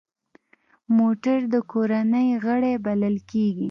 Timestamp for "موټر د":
0.97-1.55